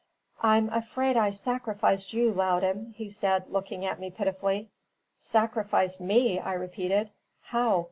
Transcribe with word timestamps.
"I'm 0.41 0.69
afraid 0.69 1.15
I 1.15 1.29
sacrificed 1.29 2.11
you, 2.11 2.31
Loudon," 2.33 2.95
he 2.97 3.07
said, 3.07 3.47
looking 3.51 3.85
at 3.85 3.99
me 3.99 4.09
pitifully. 4.09 4.71
"Sacrificed 5.19 6.01
me?" 6.01 6.39
I 6.39 6.53
repeated. 6.53 7.11
"How? 7.43 7.79